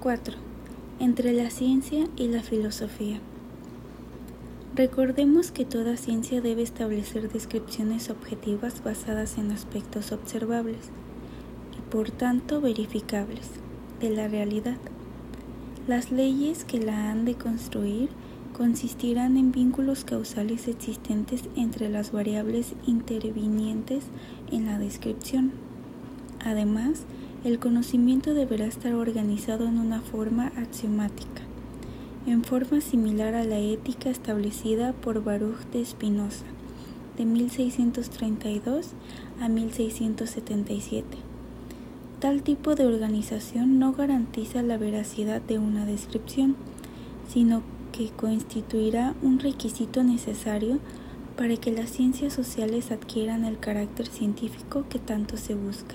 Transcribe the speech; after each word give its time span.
4. 0.00 0.34
Entre 0.98 1.34
la 1.34 1.50
ciencia 1.50 2.06
y 2.16 2.28
la 2.28 2.42
filosofía. 2.42 3.20
Recordemos 4.74 5.50
que 5.50 5.66
toda 5.66 5.98
ciencia 5.98 6.40
debe 6.40 6.62
establecer 6.62 7.30
descripciones 7.30 8.08
objetivas 8.08 8.82
basadas 8.82 9.36
en 9.36 9.50
aspectos 9.50 10.12
observables 10.12 10.88
y 11.76 11.90
por 11.90 12.10
tanto 12.10 12.62
verificables 12.62 13.50
de 14.00 14.08
la 14.08 14.26
realidad. 14.26 14.78
Las 15.86 16.10
leyes 16.10 16.64
que 16.64 16.78
la 16.78 17.10
han 17.10 17.26
de 17.26 17.34
construir 17.34 18.08
consistirán 18.56 19.36
en 19.36 19.52
vínculos 19.52 20.04
causales 20.04 20.66
existentes 20.66 21.42
entre 21.56 21.90
las 21.90 22.10
variables 22.10 22.72
intervinientes 22.86 24.04
en 24.50 24.64
la 24.64 24.78
descripción. 24.78 25.52
Además, 26.42 27.04
el 27.42 27.58
conocimiento 27.58 28.34
deberá 28.34 28.66
estar 28.66 28.92
organizado 28.94 29.66
en 29.66 29.78
una 29.78 30.02
forma 30.02 30.52
axiomática, 30.56 31.40
en 32.26 32.44
forma 32.44 32.82
similar 32.82 33.34
a 33.34 33.44
la 33.44 33.58
ética 33.58 34.10
establecida 34.10 34.92
por 34.92 35.24
Baruch 35.24 35.60
de 35.72 35.82
Spinoza, 35.82 36.44
de 37.16 37.24
1632 37.24 38.88
a 39.40 39.48
1677. 39.48 41.06
Tal 42.18 42.42
tipo 42.42 42.74
de 42.74 42.84
organización 42.84 43.78
no 43.78 43.94
garantiza 43.94 44.60
la 44.60 44.76
veracidad 44.76 45.40
de 45.40 45.58
una 45.58 45.86
descripción, 45.86 46.56
sino 47.26 47.62
que 47.92 48.10
constituirá 48.10 49.14
un 49.22 49.38
requisito 49.38 50.02
necesario 50.02 50.78
para 51.38 51.56
que 51.56 51.72
las 51.72 51.88
ciencias 51.88 52.34
sociales 52.34 52.90
adquieran 52.90 53.46
el 53.46 53.58
carácter 53.58 54.08
científico 54.08 54.84
que 54.90 54.98
tanto 54.98 55.38
se 55.38 55.54
busca. 55.54 55.94